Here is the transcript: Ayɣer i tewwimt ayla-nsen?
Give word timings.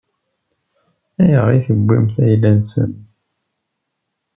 Ayɣer 1.21 1.51
i 1.57 1.59
tewwimt 1.67 2.15
ayla-nsen? 2.23 2.91